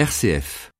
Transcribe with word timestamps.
RCF 0.00 0.70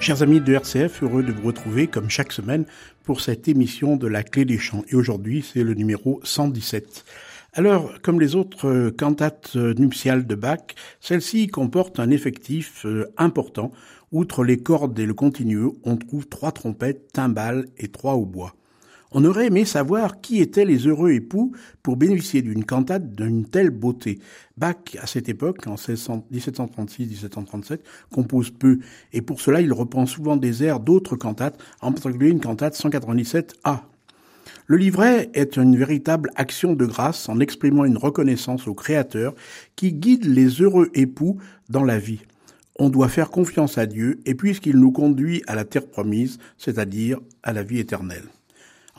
Chers 0.00 0.22
amis 0.22 0.40
de 0.40 0.52
RCF, 0.52 1.02
heureux 1.02 1.24
de 1.24 1.32
vous 1.32 1.42
retrouver 1.42 1.88
comme 1.88 2.08
chaque 2.08 2.30
semaine 2.30 2.66
pour 3.02 3.20
cette 3.20 3.48
émission 3.48 3.96
de 3.96 4.06
la 4.06 4.22
Clé 4.22 4.44
des 4.44 4.58
Chants. 4.58 4.84
Et 4.88 4.94
aujourd'hui, 4.94 5.44
c'est 5.52 5.64
le 5.64 5.74
numéro 5.74 6.20
117. 6.22 7.04
Alors, 7.58 7.90
comme 8.02 8.20
les 8.20 8.36
autres 8.36 8.90
cantates 8.90 9.56
nuptiales 9.56 10.28
de 10.28 10.36
Bach, 10.36 10.60
celle-ci 11.00 11.48
comporte 11.48 11.98
un 11.98 12.10
effectif 12.10 12.86
euh, 12.86 13.12
important. 13.16 13.72
Outre 14.12 14.44
les 14.44 14.58
cordes 14.58 14.96
et 14.96 15.06
le 15.06 15.12
continueux, 15.12 15.72
on 15.82 15.96
trouve 15.96 16.28
trois 16.28 16.52
trompettes, 16.52 17.12
timbales 17.12 17.66
et 17.76 17.88
trois 17.88 18.14
hautbois. 18.14 18.54
On 19.10 19.24
aurait 19.24 19.48
aimé 19.48 19.64
savoir 19.64 20.20
qui 20.20 20.40
étaient 20.40 20.64
les 20.64 20.86
heureux 20.86 21.10
époux 21.10 21.50
pour 21.82 21.96
bénéficier 21.96 22.42
d'une 22.42 22.64
cantate 22.64 23.10
d'une 23.10 23.44
telle 23.44 23.70
beauté. 23.70 24.20
Bach, 24.56 24.76
à 25.00 25.08
cette 25.08 25.28
époque, 25.28 25.66
en 25.66 25.74
1736-1737, 25.74 27.80
compose 28.12 28.52
peu, 28.52 28.78
et 29.12 29.20
pour 29.20 29.40
cela 29.40 29.60
il 29.60 29.72
reprend 29.72 30.06
souvent 30.06 30.36
des 30.36 30.62
airs 30.62 30.78
d'autres 30.78 31.16
cantates, 31.16 31.60
en 31.80 31.90
particulier 31.90 32.30
une 32.30 32.38
cantate 32.38 32.76
197A. 32.76 33.80
Le 34.70 34.76
livret 34.76 35.30
est 35.32 35.56
une 35.56 35.78
véritable 35.78 36.30
action 36.36 36.74
de 36.74 36.84
grâce 36.84 37.30
en 37.30 37.40
exprimant 37.40 37.86
une 37.86 37.96
reconnaissance 37.96 38.68
au 38.68 38.74
Créateur 38.74 39.34
qui 39.76 39.94
guide 39.94 40.26
les 40.26 40.60
heureux 40.60 40.90
époux 40.92 41.38
dans 41.70 41.84
la 41.84 41.98
vie. 41.98 42.20
On 42.78 42.90
doit 42.90 43.08
faire 43.08 43.30
confiance 43.30 43.78
à 43.78 43.86
Dieu 43.86 44.20
et 44.26 44.34
puisqu'il 44.34 44.76
nous 44.76 44.92
conduit 44.92 45.42
à 45.46 45.54
la 45.54 45.64
terre 45.64 45.86
promise, 45.86 46.38
c'est-à-dire 46.58 47.18
à 47.42 47.54
la 47.54 47.62
vie 47.62 47.78
éternelle. 47.78 48.28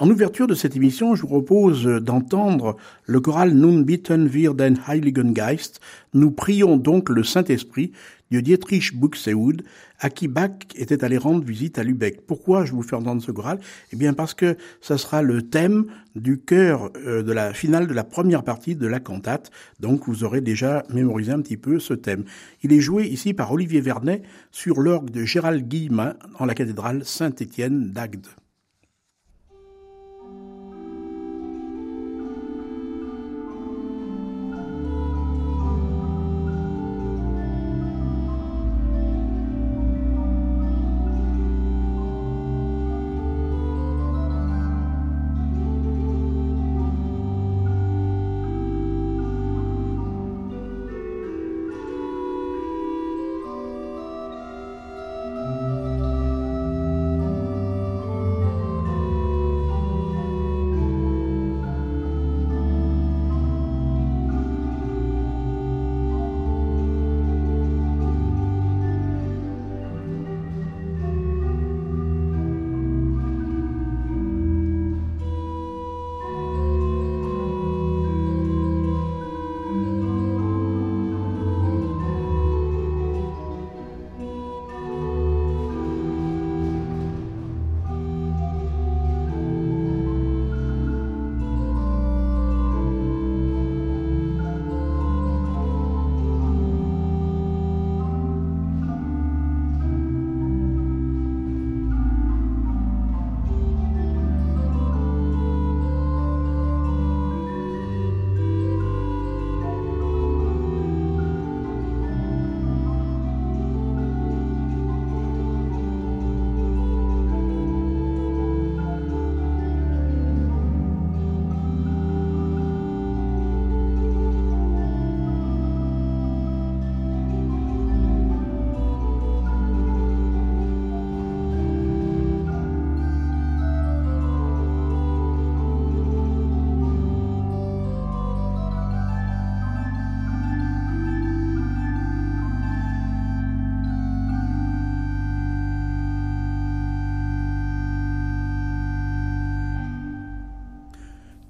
En 0.01 0.09
ouverture 0.09 0.47
de 0.47 0.55
cette 0.55 0.77
émission, 0.77 1.13
je 1.13 1.23
vous 1.23 1.27
propose 1.27 1.83
d'entendre 1.83 2.77
le 3.05 3.19
choral 3.19 3.53
Nun 3.53 3.81
bitten 3.81 4.29
wir 4.31 4.53
den 4.53 4.79
Heiligen 4.87 5.33
Geist. 5.33 5.81
Nous 6.13 6.31
prions 6.31 6.77
donc 6.77 7.09
le 7.09 7.21
Saint-Esprit 7.21 7.91
de 8.31 8.39
Dietrich 8.39 8.95
Buxtehude, 8.95 9.63
à 9.99 10.09
qui 10.09 10.29
Bach 10.29 10.51
était 10.75 11.03
allé 11.03 11.17
rendre 11.17 11.43
visite 11.43 11.79
à 11.79 11.83
Lübeck. 11.83 12.21
Pourquoi 12.25 12.63
je 12.63 12.71
vous 12.71 12.81
fais 12.81 12.95
entendre 12.95 13.21
ce 13.21 13.33
choral? 13.33 13.59
Eh 13.91 13.97
bien 13.97 14.13
parce 14.13 14.33
que 14.33 14.55
ça 14.79 14.97
sera 14.97 15.21
le 15.21 15.41
thème 15.41 15.87
du 16.15 16.39
chœur 16.39 16.91
euh, 17.05 17.21
de 17.21 17.33
la 17.33 17.53
finale 17.53 17.85
de 17.85 17.93
la 17.93 18.05
première 18.05 18.45
partie 18.45 18.77
de 18.77 18.87
la 18.87 19.01
cantate. 19.01 19.51
Donc 19.81 20.07
vous 20.07 20.23
aurez 20.23 20.39
déjà 20.39 20.85
mémorisé 20.93 21.33
un 21.33 21.41
petit 21.41 21.57
peu 21.57 21.77
ce 21.77 21.93
thème. 21.93 22.23
Il 22.63 22.71
est 22.71 22.79
joué 22.79 23.05
ici 23.05 23.33
par 23.33 23.51
Olivier 23.51 23.81
Vernet 23.81 24.23
sur 24.49 24.79
l'orgue 24.79 25.09
de 25.09 25.25
Gérald 25.25 25.67
Guillemin 25.67 26.13
dans 26.39 26.45
la 26.45 26.55
cathédrale 26.55 27.03
Saint-Étienne 27.03 27.91
d'Agde. 27.91 28.27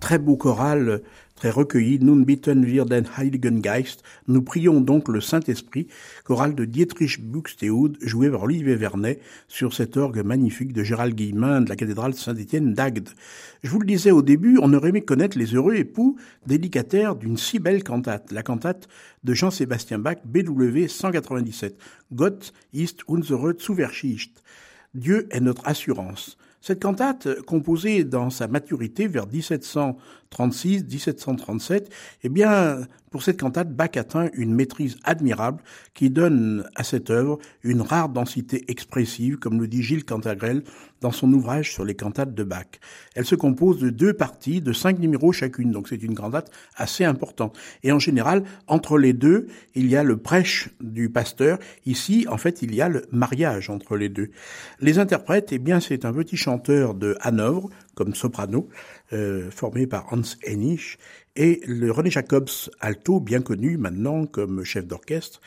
Très 0.10 0.18
beau 0.18 0.38
choral, 0.38 1.04
très 1.36 1.52
recueilli, 1.52 2.00
Nun 2.00 2.26
bitten 2.26 2.66
wir 2.66 2.86
den 2.86 3.06
Heiligen 3.16 3.62
Geist, 3.62 4.02
nous 4.28 4.42
prions 4.42 4.82
donc 4.82 5.08
le 5.08 5.22
Saint-Esprit, 5.22 5.86
choral 6.24 6.56
de 6.56 6.66
Dietrich 6.66 7.22
Buxtehude, 7.22 8.00
joué 8.02 8.32
par 8.32 8.42
Olivier 8.42 8.74
Vernet, 8.74 9.22
sur 9.48 9.72
cet 9.72 9.98
orgue 9.98 10.24
magnifique 10.26 10.74
de 10.74 10.84
Gérald 10.84 11.14
Guillemin 11.14 11.62
de 11.62 11.70
la 11.70 11.76
cathédrale 11.76 12.16
Saint-Étienne 12.16 12.74
d'Agde. 12.74 13.10
Je 13.62 13.70
vous 13.70 13.80
le 13.80 13.86
disais 13.86 14.10
au 14.10 14.24
début, 14.24 14.58
on 14.60 14.74
aurait 14.74 14.90
aimé 14.90 15.02
connaître 15.02 15.38
les 15.38 15.54
heureux 15.54 15.76
époux 15.76 16.18
dédicataires 16.48 17.16
d'une 17.16 17.38
si 17.38 17.60
belle 17.60 17.84
cantate, 17.84 18.32
la 18.32 18.42
cantate 18.42 18.88
de 19.24 19.36
Jean-Sébastien 19.36 20.00
Bach, 20.00 20.18
BW 20.26 20.88
197, 20.88 21.78
Gott 22.12 22.52
ist 22.74 23.04
unsere 23.08 23.54
Zuversicht. 23.60 24.42
Dieu 24.96 25.28
est 25.30 25.40
notre 25.40 25.68
assurance. 25.68 26.36
Cette 26.62 26.82
cantate, 26.82 27.42
composée 27.44 28.04
dans 28.04 28.30
sa 28.30 28.48
maturité 28.48 29.08
vers 29.08 29.28
1736-1737, 30.32 31.86
eh 32.24 32.30
bien, 32.30 32.82
pour 33.12 33.24
cette 33.24 33.40
cantate, 33.40 33.74
Bach 33.76 33.90
atteint 33.96 34.30
une 34.34 34.54
maîtrise 34.54 34.98
admirable 35.04 35.64
qui 35.96 36.12
donne 36.12 36.70
à 36.76 36.84
cette 36.84 37.10
œuvre 37.10 37.40
une 37.64 37.82
rare 37.82 38.10
densité 38.10 38.66
expressive, 38.68 39.38
comme 39.38 39.60
le 39.60 39.68
dit 39.68 39.82
Gilles 39.82 40.06
Cantagrel 40.06 40.64
dans 41.02 41.12
son 41.12 41.32
ouvrage 41.34 41.74
sur 41.74 41.86
les 41.86 41.96
cantates 41.96 42.36
de 42.36 42.44
Bach. 42.44 42.68
Elle 43.16 43.26
se 43.26 43.36
compose 43.36 43.80
de 43.80 43.90
deux 43.90 44.14
parties, 44.14 44.62
de 44.62 44.74
cinq 44.74 45.00
numéros 45.00 45.32
chacune, 45.32 45.72
donc 45.72 45.88
c'est 45.88 46.04
une 46.04 46.14
cantate 46.14 46.52
assez 46.76 47.04
importante. 47.04 47.58
Et 47.84 47.92
en 47.92 48.00
général, 48.00 48.44
entre 48.68 48.98
les 48.98 49.14
deux, 49.14 49.48
il 49.74 49.88
y 49.88 49.96
a 49.96 50.04
le 50.04 50.18
prêche 50.18 50.70
du 50.80 51.10
pasteur. 51.10 51.58
Ici, 51.86 52.28
en 52.30 52.38
fait, 52.38 52.62
il 52.62 52.76
y 52.76 52.82
a 52.82 52.90
le 52.90 53.06
mariage 53.12 53.70
entre 53.70 53.98
les 53.98 54.10
deux. 54.10 54.30
Les 54.82 55.00
interprètes, 55.00 55.52
eh 55.52 55.60
bien, 55.60 55.80
c'est 55.80 56.06
un 56.06 56.14
petit 56.14 56.38
chanteur 56.38 56.94
de 56.94 57.18
Hanovre, 57.22 57.70
comme 58.00 58.16
soprano, 58.16 58.70
euh, 59.12 59.52
formé 59.52 59.86
par 59.86 60.14
Hans 60.14 60.22
Hennig, 60.48 60.96
et 61.36 61.60
le 61.68 61.92
René 61.92 62.10
Jacobs 62.10 62.70
alto, 62.80 63.20
bien 63.20 63.42
connu 63.42 63.76
maintenant 63.76 64.26
comme 64.26 64.64
chef 64.64 64.88
d'orchestre, 64.88 65.42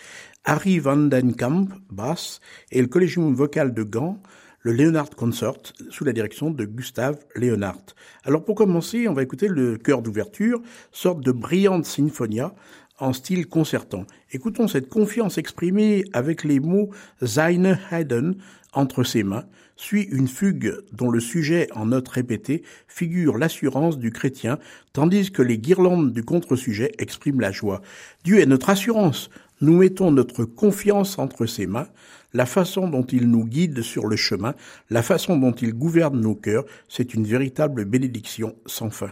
Harry 0.45 0.79
Van 0.79 0.99
Den 0.99 1.35
Kamp, 1.35 1.69
basse, 1.91 2.41
et 2.71 2.83
le 2.83 2.89
Collegium 2.89 3.35
vocal 3.35 3.73
de 3.73 3.83
Gand, 3.83 4.21
le 4.61 4.73
Leonard 4.73 5.09
Consort, 5.17 5.63
sous 5.89 6.05
la 6.05 6.13
direction 6.13 6.51
de 6.51 6.67
Gustave 6.67 7.17
Leonhardt. 7.35 7.95
Alors 8.25 8.45
pour 8.45 8.55
commencer, 8.55 9.09
on 9.09 9.15
va 9.15 9.23
écouter 9.23 9.49
le 9.49 9.79
chœur 9.79 10.03
d'ouverture, 10.03 10.61
sorte 10.93 11.25
de 11.25 11.33
brillante 11.33 11.87
sinfonia, 11.87 12.55
en 12.99 13.15
style 13.15 13.49
concertant. 13.49 14.05
Écoutons 14.31 14.69
cette 14.69 14.91
confiance 14.91 15.39
exprimée 15.39 16.05
avec 16.13 16.45
les 16.45 16.61
mots 16.61 16.91
Seine 17.25 17.79
Heiden 17.91 18.37
entre 18.75 19.05
ses 19.05 19.23
mains, 19.23 19.47
suit 19.83 20.09
une 20.13 20.29
fugue 20.29 20.77
dont 20.93 21.11
le 21.11 21.19
sujet 21.19 21.67
en 21.75 21.87
notes 21.87 22.09
répétées 22.09 22.63
figure 22.87 23.37
l'assurance 23.37 23.99
du 23.99 24.13
chrétien, 24.13 24.59
tandis 24.93 25.33
que 25.33 25.43
les 25.43 25.59
guirlandes 25.59 26.13
du 26.13 26.23
contre-sujet 26.23 26.93
expriment 26.99 27.41
la 27.41 27.51
joie. 27.51 27.83
Dieu 28.23 28.39
est 28.39 28.47
notre 28.47 28.71
assurance. 28.71 29.29
Nous 29.61 29.77
mettons 29.77 30.13
notre 30.13 30.45
confiance 30.45 31.19
entre 31.19 31.47
ses 31.47 31.67
mains, 31.67 31.89
la 32.33 32.47
façon 32.47 32.89
dont 32.89 33.03
il 33.03 33.29
nous 33.29 33.45
guide 33.45 33.83
sur 33.83 34.07
le 34.07 34.15
chemin, 34.15 34.55
la 34.89 35.03
façon 35.03 35.37
dont 35.37 35.53
il 35.53 35.73
gouverne 35.75 36.21
nos 36.21 36.37
cœurs, 36.37 36.65
c'est 36.89 37.13
une 37.13 37.25
véritable 37.25 37.85
bénédiction 37.85 38.55
sans 38.67 38.91
fin. 38.91 39.11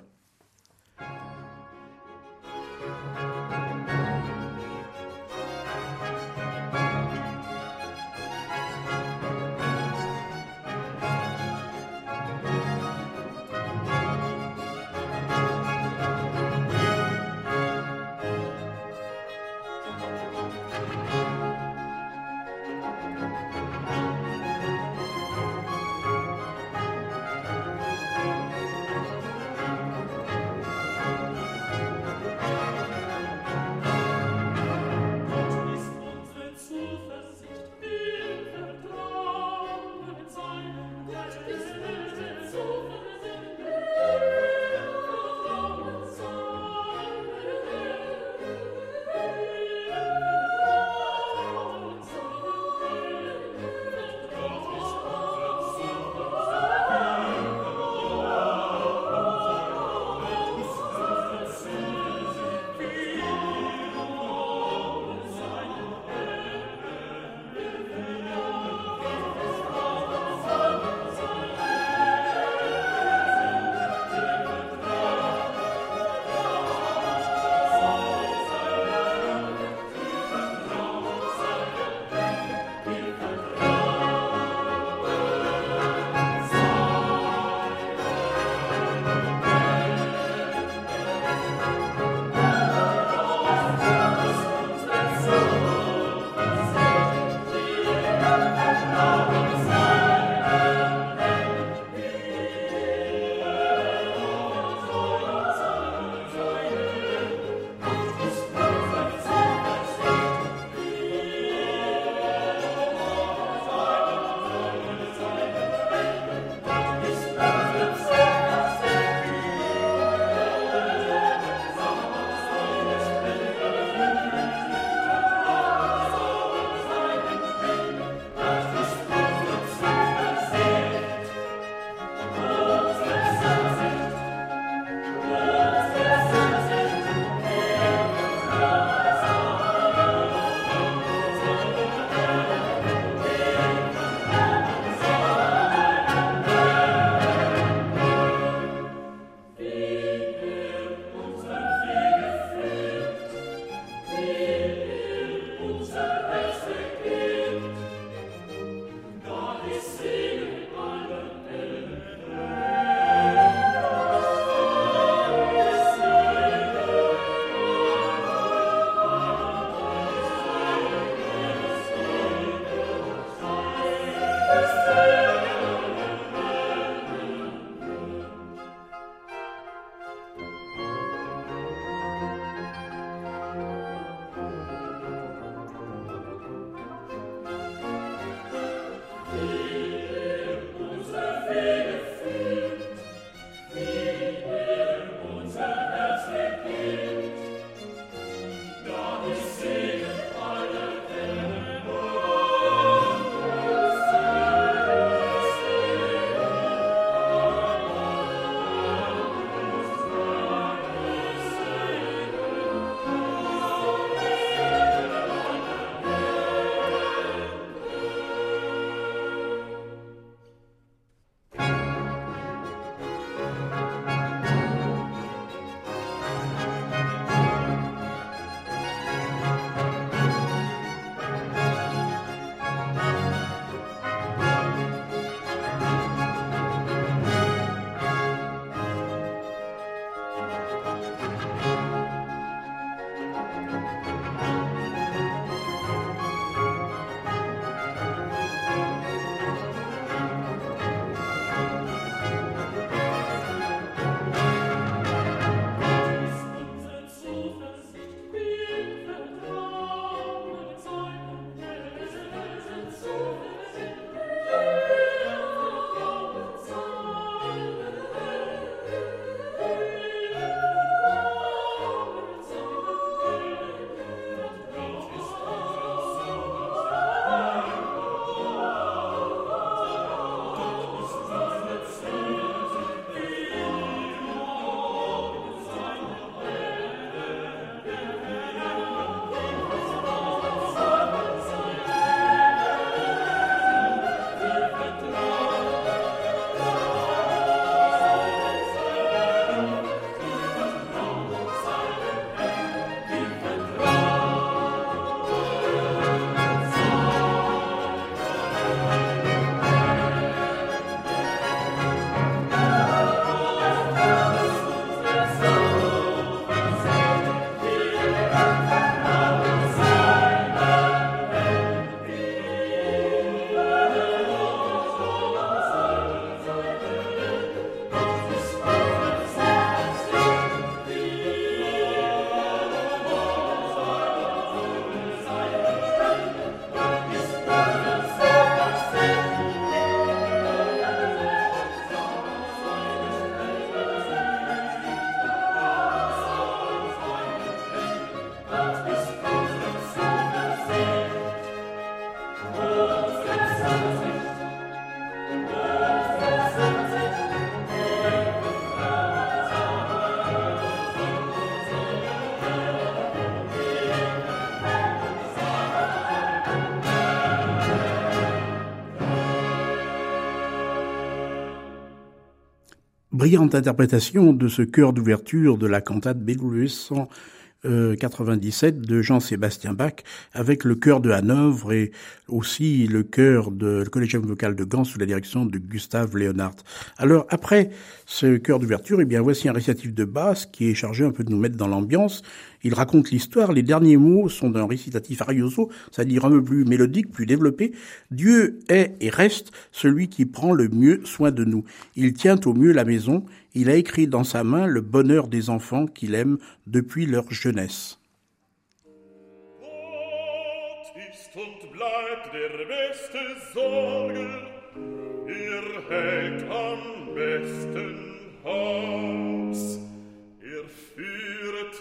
Brillante 373.21 373.55
interprétation 373.55 374.33
de 374.33 374.49
ce 374.49 374.63
chœur 374.63 374.95
d'ouverture 374.95 375.59
de 375.59 375.67
la 375.67 375.83
cantate 375.83 376.21
BWV 376.21 376.69
197 376.69 378.81
de 378.81 379.03
Jean-Sébastien 379.03 379.75
Bach 379.75 379.97
avec 380.33 380.65
le 380.65 380.75
chœur 380.75 381.03
de 381.03 381.11
Hanovre 381.11 381.75
et 381.75 381.93
aussi 382.29 382.87
le 382.87 383.03
chœur 383.03 383.51
de 383.51 383.83
le 383.85 383.91
collégium 383.91 384.25
vocal 384.25 384.57
de 384.57 384.65
Gand 384.65 384.85
sous 384.85 384.99
la 384.99 385.05
direction 385.05 385.45
de 385.45 385.59
Gustave 385.59 386.17
Léonard. 386.17 386.55
Alors 386.97 387.27
après 387.29 387.69
ce 388.11 388.39
chœur 388.39 388.59
d'ouverture, 388.59 389.01
eh 389.01 389.05
bien 389.05 389.23
voici 389.23 389.49
un 389.49 389.53
récitatif 389.53 389.95
de 389.95 390.05
basse 390.05 390.45
qui 390.45 390.69
est 390.69 390.75
chargé 390.75 391.05
un 391.05 391.13
peu 391.13 391.23
de 391.23 391.31
nous 391.31 391.39
mettre 391.39 391.57
dans 391.57 391.69
l'ambiance. 391.69 392.23
Il 392.65 392.75
raconte 392.75 393.13
l'histoire. 393.13 393.53
Les 393.53 393.63
derniers 393.63 393.97
mots 393.97 394.29
sont 394.29 394.51
d'un 394.51 394.67
récitatif 394.67 395.23
arioso, 395.23 395.71
c'est-à-dire 395.93 396.25
un 396.25 396.31
peu 396.31 396.43
plus 396.43 396.65
mélodique, 396.65 397.13
plus 397.13 397.25
développé. 397.25 397.71
Dieu 398.11 398.59
est 398.69 398.97
et 399.01 399.11
reste 399.11 399.53
celui 399.71 400.09
qui 400.09 400.27
prend 400.27 400.53
le 400.53 400.69
mieux 400.69 401.03
soin 401.05 401.31
de 401.31 401.45
nous. 401.45 401.65
Il 401.95 402.13
tient 402.13 402.41
au 402.47 402.53
mieux 402.53 402.73
la 402.73 402.85
maison. 402.85 403.25
Il 403.55 403.71
a 403.71 403.77
écrit 403.77 404.09
dans 404.09 404.25
sa 404.25 404.43
main 404.43 404.67
le 404.67 404.81
bonheur 404.81 405.29
des 405.29 405.49
enfants 405.49 405.87
qu'il 405.87 406.17
aime 406.17 406.39
depuis 406.67 407.07
leur 407.07 407.33
jeunesse. 407.33 408.01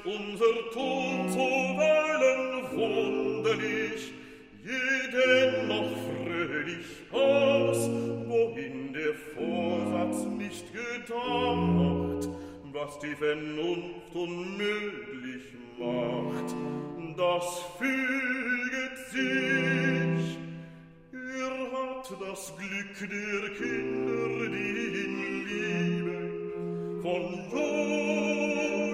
Unser 0.05 0.71
Tun 0.71 1.29
zuweilen 1.29 2.63
wunderlich, 2.73 4.13
jeden 4.63 5.67
noch 5.67 5.91
fröhlich 6.07 6.85
aus, 7.11 7.89
wohin 8.27 8.93
der 8.93 9.13
Vorsatz 9.35 10.25
nicht 10.25 10.65
gedacht, 10.73 12.29
was 12.73 12.99
die 12.99 13.15
Vernunft 13.15 14.13
unmöglich 14.13 15.43
macht, 15.77 16.55
das 17.17 17.61
füget 17.77 18.97
sich. 19.11 19.98
das 22.17 22.51
Glück 22.57 22.97
der 23.09 23.49
Kinder, 23.51 24.49
die 24.49 25.03
in 25.03 25.13
Liebe 25.45 26.19
verloren. 27.01 28.88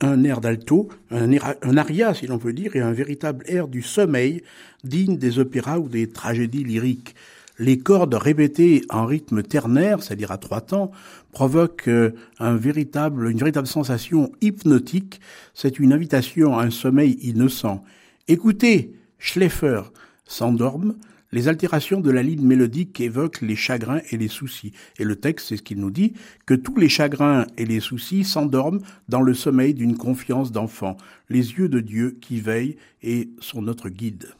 Un 0.00 0.24
air 0.24 0.40
d'alto, 0.40 0.88
un, 1.10 1.32
un, 1.32 1.76
aria 1.76 2.14
si 2.14 2.26
l'on 2.26 2.38
peut 2.38 2.52
dire, 2.52 2.76
et 2.76 2.80
un 2.80 2.92
véritable 2.92 3.44
air 3.48 3.68
du 3.68 3.82
sommeil, 3.82 4.42
digne 4.84 5.16
des 5.16 5.38
opéras 5.38 5.78
ou 5.78 5.88
des 5.88 6.08
tragédies 6.08 6.64
lyriques. 6.64 7.14
Les 7.58 7.78
cordes 7.78 8.14
répétées 8.14 8.82
en 8.90 9.06
rythme 9.06 9.42
ternaire, 9.42 10.02
c'est-à-dire 10.02 10.30
à 10.30 10.36
trois 10.36 10.60
temps, 10.60 10.90
provoquent 11.32 11.88
euh, 11.88 12.14
un 12.38 12.56
véritable, 12.56 13.30
une 13.30 13.38
véritable 13.38 13.66
sensation 13.66 14.30
hypnotique. 14.42 15.20
C'est 15.54 15.78
une 15.78 15.94
invitation 15.94 16.58
à 16.58 16.64
un 16.64 16.70
sommeil 16.70 17.18
innocent. 17.22 17.82
Écoutez, 18.28 18.92
Schläfer 19.18 19.82
s'endorme, 20.26 20.96
les 21.32 21.48
altérations 21.48 22.00
de 22.00 22.10
la 22.10 22.22
ligne 22.22 22.44
mélodique 22.44 23.00
évoquent 23.00 23.40
les 23.40 23.56
chagrins 23.56 24.00
et 24.10 24.16
les 24.16 24.28
soucis. 24.28 24.72
Et 24.98 25.04
le 25.04 25.16
texte, 25.16 25.48
c'est 25.48 25.56
ce 25.56 25.62
qu'il 25.62 25.80
nous 25.80 25.90
dit, 25.90 26.14
que 26.46 26.54
tous 26.54 26.76
les 26.76 26.88
chagrins 26.88 27.46
et 27.56 27.66
les 27.66 27.80
soucis 27.80 28.24
s'endorment 28.24 28.80
dans 29.08 29.22
le 29.22 29.34
sommeil 29.34 29.74
d'une 29.74 29.96
confiance 29.96 30.52
d'enfant. 30.52 30.96
Les 31.28 31.52
yeux 31.52 31.68
de 31.68 31.80
Dieu 31.80 32.16
qui 32.20 32.40
veillent 32.40 32.76
et 33.02 33.30
sont 33.40 33.62
notre 33.62 33.88
guide. 33.88 34.34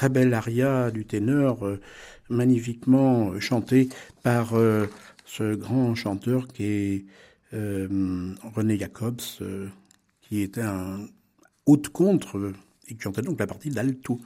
Très 0.00 0.08
belle 0.08 0.32
aria 0.32 0.90
du 0.90 1.04
ténor, 1.04 1.66
euh, 1.66 1.78
magnifiquement 2.30 3.38
chanté 3.38 3.90
par 4.22 4.54
euh, 4.54 4.86
ce 5.26 5.54
grand 5.54 5.94
chanteur 5.94 6.48
qui 6.48 6.64
est 6.64 7.04
euh, 7.52 8.32
René 8.54 8.78
Jacobs, 8.78 9.20
qui 10.22 10.40
était 10.40 10.62
un 10.62 11.00
haute 11.66 11.90
contre 11.90 12.54
et 12.88 12.94
qui 12.94 13.02
chantait 13.02 13.20
donc 13.20 13.38
la 13.38 13.46
partie 13.46 13.68
d'alto. 13.68 14.18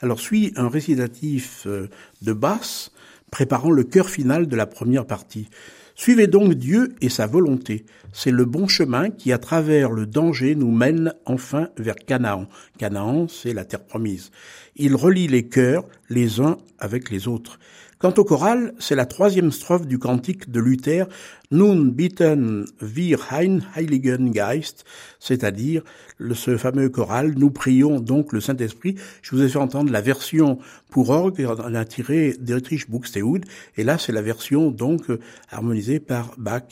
Alors 0.00 0.20
suit 0.20 0.52
un 0.54 0.68
récitatif 0.68 1.66
de 1.66 2.32
basse 2.32 2.92
préparant 3.32 3.72
le 3.72 3.82
chœur 3.82 4.08
final 4.08 4.46
de 4.46 4.54
la 4.54 4.66
première 4.66 5.08
partie. 5.08 5.48
Suivez 5.98 6.26
donc 6.26 6.52
Dieu 6.52 6.94
et 7.00 7.08
sa 7.08 7.26
volonté. 7.26 7.86
C'est 8.12 8.30
le 8.30 8.44
bon 8.44 8.68
chemin 8.68 9.08
qui, 9.08 9.32
à 9.32 9.38
travers 9.38 9.90
le 9.90 10.04
danger, 10.04 10.54
nous 10.54 10.70
mène 10.70 11.14
enfin 11.24 11.70
vers 11.78 11.96
Canaan. 11.96 12.46
Canaan, 12.76 13.28
c'est 13.28 13.54
la 13.54 13.64
terre 13.64 13.82
promise. 13.82 14.30
Il 14.76 14.94
relie 14.94 15.26
les 15.26 15.48
cœurs 15.48 15.84
les 16.10 16.38
uns 16.40 16.58
avec 16.78 17.10
les 17.10 17.28
autres. 17.28 17.58
Quant 17.98 18.12
au 18.18 18.24
choral, 18.24 18.74
c'est 18.78 18.94
la 18.94 19.06
troisième 19.06 19.50
strophe 19.50 19.86
du 19.86 19.98
cantique 19.98 20.50
de 20.50 20.60
Luther, 20.60 21.08
Nun 21.52 21.92
bitten 21.92 22.66
wir 22.80 23.32
ein 23.32 23.62
Heiligen 23.76 24.32
Geist, 24.32 24.84
c'est-à-dire 25.20 25.82
ce 26.34 26.56
fameux 26.56 26.88
choral, 26.88 27.34
nous 27.36 27.50
prions 27.50 28.00
donc 28.00 28.32
le 28.32 28.40
Saint-Esprit. 28.40 28.96
Je 29.22 29.36
vous 29.36 29.42
ai 29.42 29.48
fait 29.48 29.58
entendre 29.58 29.92
la 29.92 30.00
version 30.00 30.58
pour 30.90 31.10
orgue, 31.10 31.46
on 31.46 31.74
a 31.74 31.84
tiré 31.84 32.34
d'Ertrich 32.40 32.90
Buxtehude, 32.90 33.44
et 33.76 33.84
là 33.84 33.96
c'est 33.96 34.10
la 34.10 34.22
version 34.22 34.72
donc 34.72 35.04
harmonisée 35.48 36.00
par 36.00 36.34
Bach. 36.36 36.64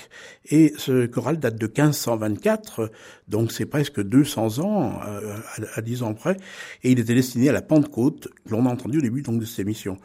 Et 0.51 0.75
ce 0.77 1.07
choral 1.07 1.39
date 1.39 1.57
de 1.57 1.67
1524, 1.67 2.91
donc 3.29 3.53
c'est 3.53 3.67
presque 3.67 4.03
200 4.03 4.59
ans, 4.59 5.01
euh, 5.07 5.37
à, 5.77 5.83
10 5.83 6.03
ans 6.03 6.15
près, 6.15 6.37
et 6.83 6.91
il 6.91 6.99
était 6.99 7.15
destiné 7.15 7.49
à 7.49 7.53
la 7.53 7.63
Pentecôte, 7.63 8.27
l'on 8.51 8.67
a 8.67 8.71
entendu 8.71 8.99
au 8.99 9.03
début 9.03 9.23
donc 9.23 9.39
de 9.39 9.45
cette 9.45 9.61
émission. 9.61 9.99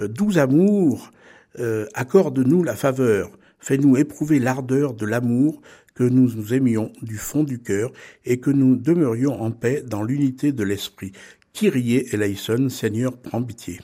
Euh, 0.00 0.08
doux 0.08 0.38
amour, 0.38 1.10
euh, 1.58 1.86
accorde-nous 1.94 2.62
la 2.62 2.74
faveur, 2.74 3.30
fais-nous 3.58 3.96
éprouver 3.96 4.38
l'ardeur 4.38 4.94
de 4.94 5.06
l'amour, 5.06 5.60
que 5.94 6.04
nous 6.04 6.32
nous 6.34 6.52
aimions 6.52 6.92
du 7.02 7.16
fond 7.16 7.44
du 7.44 7.60
cœur 7.60 7.92
et 8.24 8.40
que 8.40 8.50
nous 8.50 8.76
demeurions 8.76 9.40
en 9.40 9.50
paix 9.50 9.82
dans 9.86 10.02
l'unité 10.02 10.52
de 10.52 10.64
l'esprit. 10.64 11.12
Kyrie 11.52 12.08
eleison, 12.12 12.68
Seigneur, 12.68 13.16
prends 13.16 13.42
pitié. 13.42 13.78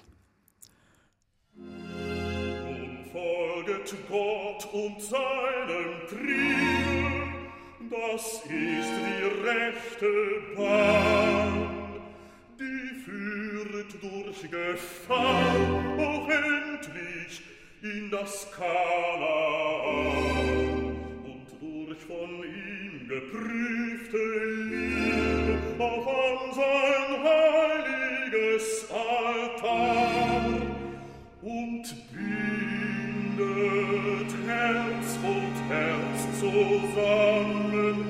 Durch 14.01 14.43
Gefahr 14.51 15.55
auch 15.99 16.29
endlich 16.29 17.43
in 17.83 18.11
das 18.11 18.47
Kanaan 18.53 19.87
und 21.25 21.47
durch 21.61 21.99
von 22.01 22.45
ihm 22.45 23.09
geprüfte 23.09 24.19
Liebe 24.69 25.83
auf 25.83 26.07
an 26.07 26.53
sein 26.55 27.25
heiliges 27.25 28.89
Altar 28.91 30.45
und 31.43 31.85
bindet 32.13 33.51
Herz 34.47 35.19
und 35.25 35.57
Herz 35.69 36.21
zusammen. 36.39 38.10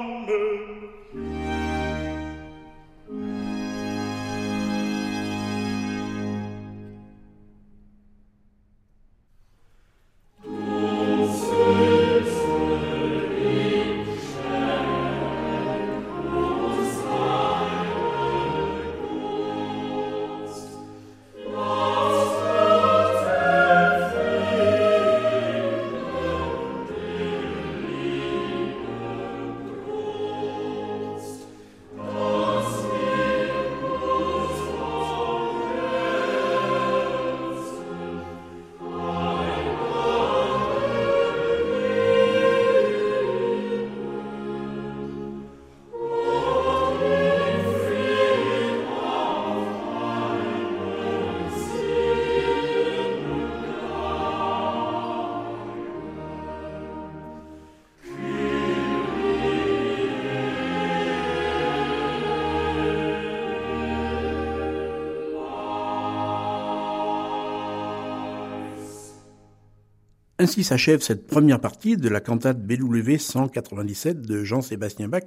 Ainsi 70.41 70.63
s'achève 70.63 71.01
cette 71.01 71.27
première 71.27 71.59
partie 71.59 71.97
de 71.97 72.09
la 72.09 72.19
cantate 72.19 72.65
BW 72.65 73.17
197 73.19 74.23
de 74.23 74.43
Jean-Sébastien 74.43 75.07
Bach, 75.07 75.21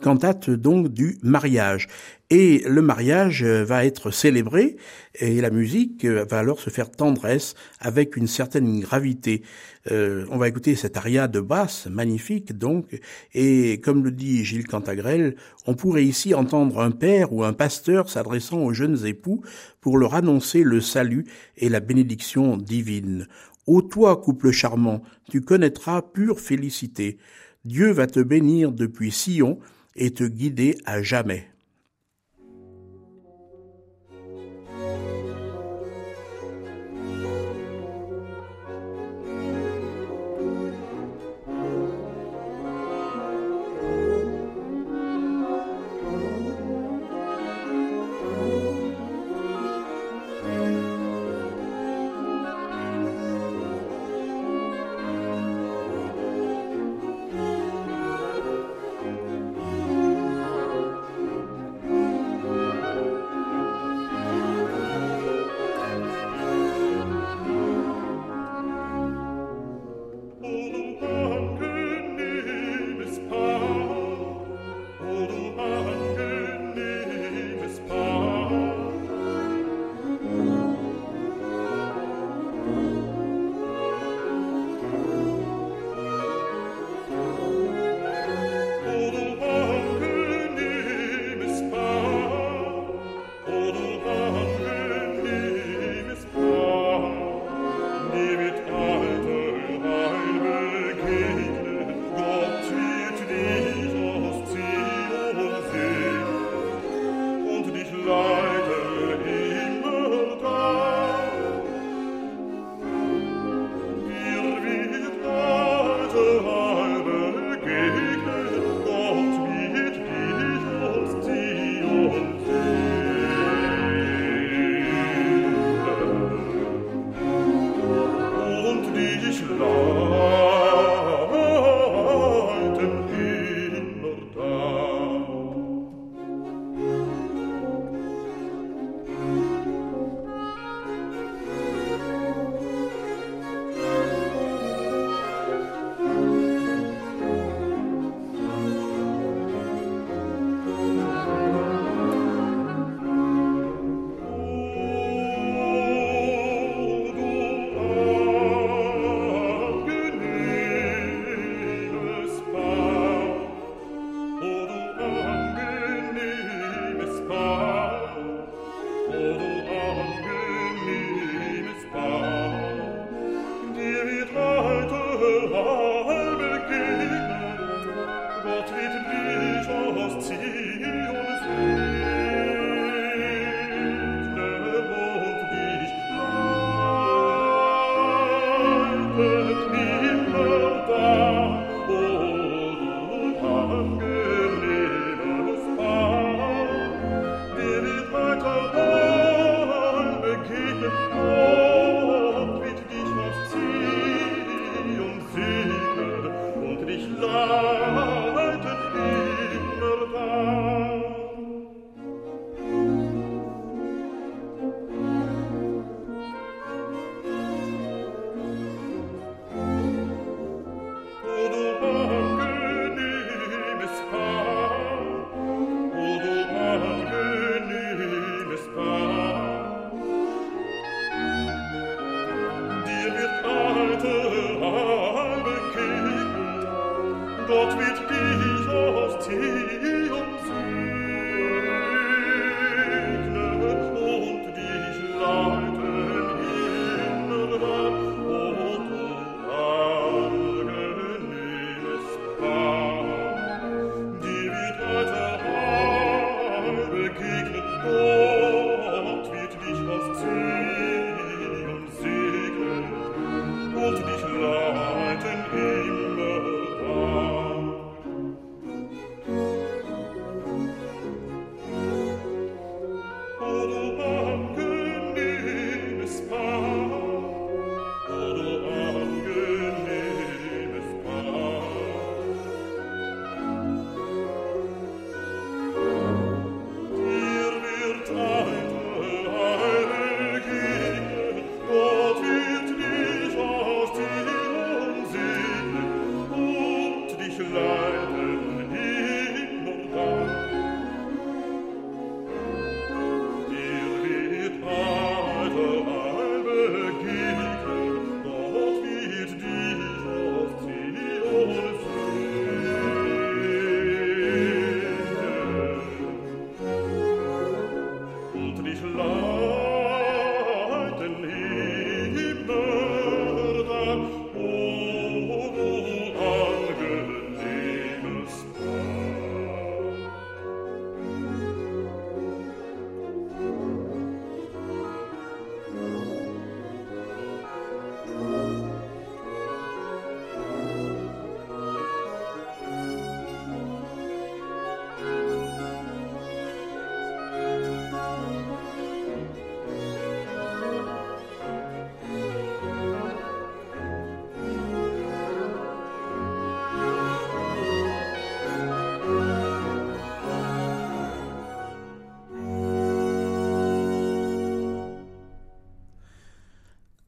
cantate 0.00 0.50
donc 0.50 0.86
du 0.86 1.18
mariage. 1.24 1.88
Et 2.30 2.62
le 2.68 2.80
mariage 2.80 3.42
va 3.42 3.84
être 3.84 4.12
célébré 4.12 4.76
et 5.16 5.40
la 5.40 5.50
musique 5.50 6.04
va 6.04 6.38
alors 6.38 6.60
se 6.60 6.70
faire 6.70 6.92
tendresse 6.92 7.54
avec 7.80 8.16
une 8.16 8.28
certaine 8.28 8.78
gravité. 8.78 9.42
Euh, 9.90 10.26
on 10.30 10.38
va 10.38 10.46
écouter 10.46 10.76
cet 10.76 10.96
aria 10.96 11.26
de 11.26 11.40
basse, 11.40 11.88
magnifique 11.90 12.56
donc, 12.56 12.86
et 13.34 13.80
comme 13.80 14.04
le 14.04 14.12
dit 14.12 14.44
Gilles 14.44 14.68
Cantagrel, 14.68 15.34
on 15.66 15.74
pourrait 15.74 16.04
ici 16.04 16.34
entendre 16.34 16.80
un 16.80 16.92
père 16.92 17.32
ou 17.32 17.42
un 17.42 17.52
pasteur 17.52 18.08
s'adressant 18.08 18.60
aux 18.60 18.72
jeunes 18.72 19.04
époux 19.04 19.42
pour 19.80 19.98
leur 19.98 20.14
annoncer 20.14 20.62
le 20.62 20.80
salut 20.80 21.26
et 21.58 21.68
la 21.68 21.80
bénédiction 21.80 22.56
divine. 22.56 23.26
Ô 23.66 23.80
toi, 23.80 24.20
couple 24.20 24.50
charmant, 24.50 25.02
tu 25.30 25.40
connaîtras 25.40 26.02
pure 26.02 26.40
félicité. 26.40 27.18
Dieu 27.64 27.92
va 27.92 28.08
te 28.08 28.18
bénir 28.18 28.72
depuis 28.72 29.12
Sion 29.12 29.60
et 29.94 30.12
te 30.12 30.24
guider 30.24 30.78
à 30.84 31.02
jamais. 31.02 31.51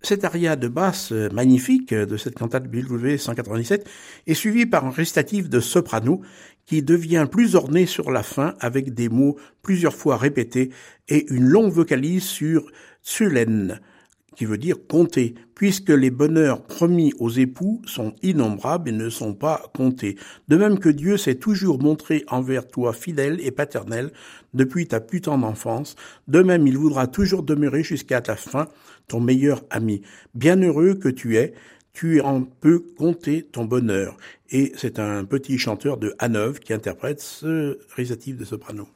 Cette 0.05 0.25
aria 0.25 0.55
de 0.55 0.69
basse 0.69 1.13
magnifique 1.13 1.95
de 1.95 2.19
cette 2.19 2.35
cantate 2.35 2.69
BW 2.69 3.17
197 3.17 3.89
est 4.27 4.35
suivie 4.35 4.67
par 4.67 4.85
un 4.85 4.91
récitatif 4.91 5.49
de 5.49 5.61
soprano 5.61 6.21
qui 6.67 6.83
devient 6.83 7.27
plus 7.31 7.55
orné 7.55 7.87
sur 7.87 8.11
la 8.11 8.23
fin 8.23 8.55
avec 8.61 8.93
des 8.93 9.09
mots 9.09 9.39
plusieurs 9.63 9.95
fois 9.95 10.19
répétés 10.19 10.69
et 11.09 11.25
une 11.33 11.47
longue 11.47 11.73
vocalise 11.73 12.25
sur 12.25 12.71
Tsulen, 13.03 13.81
qui 14.37 14.45
veut 14.45 14.59
dire 14.59 14.77
compter, 14.89 15.35
puisque 15.55 15.91
les 15.91 16.11
bonheurs 16.11 16.63
promis 16.63 17.13
aux 17.19 17.31
époux 17.31 17.81
sont 17.87 18.15
innombrables 18.23 18.89
et 18.89 18.93
ne 18.93 19.09
sont 19.09 19.35
pas 19.35 19.71
comptés. 19.77 20.17
De 20.49 20.57
même 20.57 20.79
que 20.79 20.89
Dieu 20.89 21.17
s'est 21.17 21.37
toujours 21.37 21.81
montré 21.81 22.25
envers 22.29 22.67
toi 22.67 22.93
fidèle 22.93 23.41
et 23.41 23.51
paternel 23.51 24.11
depuis 24.53 24.87
ta 24.87 25.01
plus 25.01 25.21
tendre 25.21 25.47
enfance, 25.47 25.97
de 26.29 26.43
même 26.43 26.67
il 26.67 26.79
voudra 26.79 27.07
toujours 27.07 27.43
demeurer 27.43 27.83
jusqu'à 27.83 28.21
ta 28.21 28.37
fin 28.37 28.69
ton 29.09 29.21
meilleur 29.21 29.63
ami. 29.71 30.03
Bienheureux 30.35 30.95
que 30.95 31.09
tu 31.09 31.37
es, 31.37 31.55
tu 31.93 32.21
en 32.21 32.43
peux 32.43 32.81
compter 32.81 33.45
ton 33.45 33.65
bonheur. 33.65 34.17
Et 34.51 34.73
c'est 34.77 34.99
un 34.99 35.25
petit 35.25 35.59
chanteur 35.59 35.97
de 35.97 36.15
Hanovre 36.19 36.61
qui 36.61 36.73
interprète 36.73 37.21
ce 37.21 37.79
récitatif 37.95 38.37
de 38.37 38.45
soprano. 38.45 38.89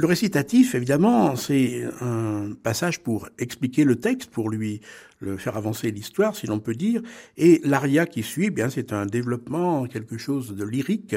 Le 0.00 0.06
récitatif, 0.06 0.74
évidemment, 0.74 1.36
c'est 1.36 1.84
un 2.00 2.52
passage 2.62 3.00
pour 3.00 3.28
expliquer 3.38 3.84
le 3.84 3.96
texte, 3.96 4.30
pour 4.30 4.48
lui 4.48 4.80
faire 5.36 5.58
avancer 5.58 5.90
l'histoire, 5.90 6.34
si 6.34 6.46
l'on 6.46 6.60
peut 6.60 6.74
dire. 6.74 7.02
Et 7.36 7.60
l'aria 7.64 8.06
qui 8.06 8.22
suit, 8.22 8.46
eh 8.46 8.50
bien, 8.50 8.70
c'est 8.70 8.94
un 8.94 9.04
développement, 9.04 9.84
quelque 9.84 10.16
chose 10.16 10.56
de 10.56 10.64
lyrique. 10.64 11.14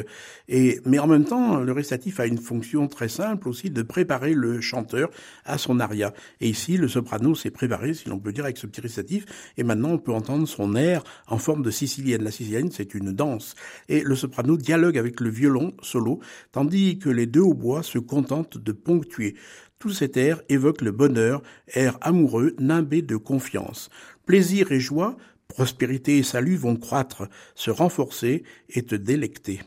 Et, 0.49 0.81
mais 0.85 0.99
en 0.99 1.07
même 1.07 1.23
temps, 1.23 1.61
le 1.61 1.71
récitatif 1.71 2.19
a 2.19 2.25
une 2.25 2.37
fonction 2.37 2.89
très 2.89 3.07
simple 3.07 3.47
aussi 3.47 3.69
de 3.69 3.81
préparer 3.81 4.33
le 4.33 4.59
chanteur 4.59 5.09
à 5.45 5.57
son 5.57 5.79
aria. 5.79 6.13
Et 6.41 6.49
ici, 6.49 6.75
le 6.75 6.89
soprano 6.89 7.35
s'est 7.35 7.51
préparé, 7.51 7.93
si 7.93 8.09
l'on 8.09 8.19
peut 8.19 8.33
dire, 8.33 8.43
avec 8.43 8.57
ce 8.57 8.67
petit 8.67 8.81
récitatif. 8.81 9.53
Et 9.55 9.63
maintenant, 9.63 9.91
on 9.91 9.97
peut 9.97 10.11
entendre 10.11 10.45
son 10.45 10.75
air 10.75 11.05
en 11.27 11.37
forme 11.37 11.63
de 11.63 11.71
sicilienne. 11.71 12.23
La 12.23 12.31
sicilienne, 12.31 12.71
c'est 12.71 12.93
une 12.93 13.13
danse. 13.13 13.55
Et 13.87 14.01
le 14.01 14.15
soprano 14.15 14.57
dialogue 14.57 14.97
avec 14.97 15.21
le 15.21 15.29
violon 15.29 15.73
solo, 15.81 16.19
tandis 16.51 16.99
que 16.99 17.09
les 17.09 17.27
deux 17.27 17.39
hautbois 17.39 17.83
se 17.83 17.99
contentent 17.99 18.57
de 18.57 18.72
ponctuer. 18.73 19.35
Tout 19.79 19.91
cet 19.91 20.17
air 20.17 20.41
évoque 20.49 20.81
le 20.81 20.91
bonheur, 20.91 21.41
air 21.67 21.97
amoureux, 22.01 22.55
nimbé 22.59 23.01
de 23.01 23.17
confiance. 23.17 23.89
Plaisir 24.25 24.71
et 24.71 24.79
joie, 24.79 25.17
prospérité 25.47 26.17
et 26.17 26.23
salut 26.23 26.55
vont 26.55 26.75
croître, 26.75 27.27
se 27.55 27.71
renforcer 27.71 28.43
et 28.69 28.83
te 28.83 28.95
délecter. 28.95 29.61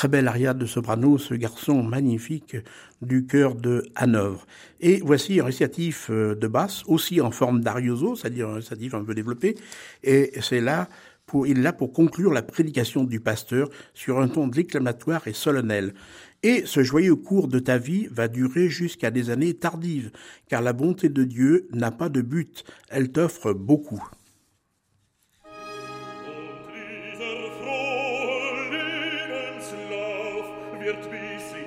Très 0.00 0.08
belle 0.08 0.28
aria 0.28 0.54
de 0.54 0.64
soprano, 0.64 1.18
ce 1.18 1.34
garçon 1.34 1.82
magnifique 1.82 2.56
du 3.02 3.26
chœur 3.26 3.54
de 3.54 3.84
Hanovre. 3.94 4.46
Et 4.80 5.02
voici 5.04 5.40
un 5.40 5.44
récitatif 5.44 6.06
euh, 6.08 6.34
de 6.34 6.48
basse, 6.48 6.84
aussi 6.86 7.20
en 7.20 7.30
forme 7.30 7.60
d'arioso, 7.60 8.16
c'est-à-dire 8.16 8.48
un 8.48 8.54
récitatif 8.54 8.94
un 8.94 9.04
peu 9.04 9.14
développé, 9.14 9.56
et 10.02 10.32
c'est 10.40 10.62
là 10.62 10.88
pour, 11.26 11.46
il 11.46 11.58
est 11.58 11.62
là 11.62 11.74
pour 11.74 11.92
conclure 11.92 12.32
la 12.32 12.40
prédication 12.40 13.04
du 13.04 13.20
pasteur 13.20 13.68
sur 13.92 14.20
un 14.20 14.28
ton 14.28 14.48
déclamatoire 14.48 15.28
et 15.28 15.34
solennel. 15.34 15.92
Et 16.42 16.62
ce 16.64 16.82
joyeux 16.82 17.16
cours 17.16 17.48
de 17.48 17.58
ta 17.58 17.76
vie 17.76 18.08
va 18.10 18.26
durer 18.26 18.70
jusqu'à 18.70 19.10
des 19.10 19.28
années 19.28 19.52
tardives, 19.52 20.12
car 20.48 20.62
la 20.62 20.72
bonté 20.72 21.10
de 21.10 21.24
Dieu 21.24 21.68
n'a 21.74 21.90
pas 21.90 22.08
de 22.08 22.22
but, 22.22 22.64
elle 22.88 23.12
t'offre 23.12 23.52
beaucoup. 23.52 24.02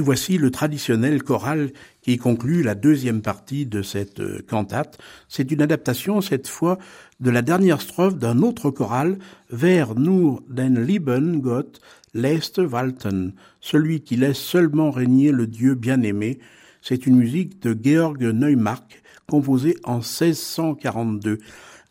Et 0.00 0.02
voici 0.02 0.38
le 0.38 0.50
traditionnel 0.50 1.22
choral 1.22 1.72
qui 2.00 2.16
conclut 2.16 2.62
la 2.62 2.74
deuxième 2.74 3.20
partie 3.20 3.66
de 3.66 3.82
cette 3.82 4.20
euh, 4.20 4.40
cantate. 4.48 4.96
C'est 5.28 5.50
une 5.52 5.60
adaptation, 5.60 6.22
cette 6.22 6.48
fois, 6.48 6.78
de 7.20 7.28
la 7.28 7.42
dernière 7.42 7.82
strophe 7.82 8.16
d'un 8.16 8.38
autre 8.38 8.70
choral, 8.70 9.18
Vers 9.50 9.94
nur 9.96 10.42
den 10.48 10.82
lieben 10.82 11.42
Gott 11.42 11.82
lässt 12.14 12.56
walten, 12.56 13.34
celui 13.60 14.00
qui 14.00 14.16
laisse 14.16 14.38
seulement 14.38 14.90
régner 14.90 15.32
le 15.32 15.46
Dieu 15.46 15.74
bien-aimé. 15.74 16.38
C'est 16.80 17.06
une 17.06 17.16
musique 17.16 17.60
de 17.60 17.76
Georg 17.78 18.22
Neumark, 18.22 19.02
composée 19.28 19.76
en 19.84 19.96
1642. 19.96 21.40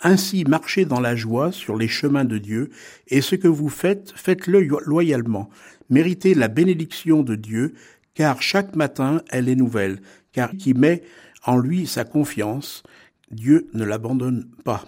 Ainsi 0.01 0.45
marchez 0.45 0.85
dans 0.85 0.99
la 0.99 1.15
joie 1.15 1.51
sur 1.51 1.77
les 1.77 1.87
chemins 1.87 2.25
de 2.25 2.39
Dieu, 2.39 2.71
et 3.09 3.21
ce 3.21 3.35
que 3.35 3.47
vous 3.47 3.69
faites, 3.69 4.13
faites-le 4.15 4.67
loyalement. 4.83 5.51
Méritez 5.89 6.33
la 6.35 6.47
bénédiction 6.47 7.23
de 7.23 7.35
Dieu, 7.35 7.73
car 8.19 8.41
chaque 8.41 8.75
matin 8.75 9.21
elle 9.29 9.47
est 9.47 9.55
nouvelle, 9.55 10.01
car 10.33 10.51
qui 10.51 10.73
met 10.73 11.03
en 11.45 11.57
lui 11.57 11.87
sa 11.87 12.03
confiance, 12.03 12.83
Dieu 13.31 13.69
ne 13.73 13.85
l'abandonne 13.85 14.45
pas. 14.65 14.83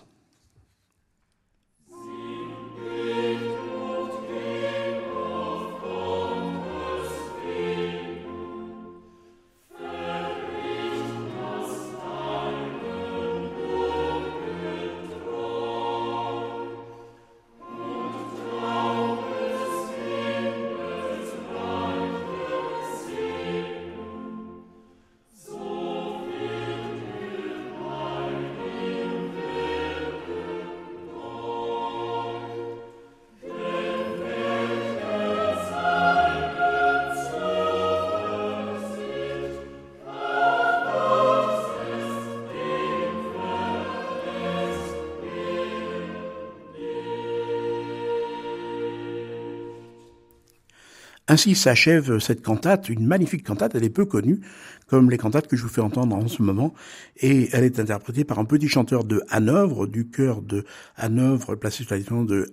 Ainsi 51.31 51.55
s'achève 51.55 52.19
cette 52.19 52.41
cantate, 52.41 52.89
une 52.89 53.07
magnifique 53.07 53.45
cantate, 53.45 53.73
elle 53.75 53.85
est 53.85 53.89
peu 53.89 54.03
connue, 54.03 54.41
comme 54.87 55.09
les 55.09 55.17
cantates 55.17 55.47
que 55.47 55.55
je 55.55 55.63
vous 55.63 55.69
fais 55.69 55.79
entendre 55.79 56.13
en 56.13 56.27
ce 56.27 56.41
moment, 56.41 56.73
et 57.21 57.47
elle 57.53 57.63
est 57.63 57.79
interprétée 57.79 58.25
par 58.25 58.37
un 58.37 58.43
petit 58.43 58.67
chanteur 58.67 59.05
de 59.05 59.23
Hanovre, 59.29 59.87
du 59.87 60.09
chœur 60.09 60.41
de 60.41 60.65
Hanovre, 60.97 61.55
placé 61.55 61.85
sous 61.85 61.93
la 61.93 62.01
de 62.25 62.51